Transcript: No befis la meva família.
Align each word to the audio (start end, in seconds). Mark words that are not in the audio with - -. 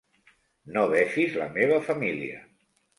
No 0.77 0.87
befis 0.95 1.37
la 1.45 1.49
meva 1.61 1.81
família. 1.93 2.45